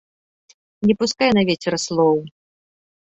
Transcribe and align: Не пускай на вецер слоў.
Не 0.87 0.95
пускай 1.03 1.29
на 1.39 1.45
вецер 1.49 1.73
слоў. 1.85 2.17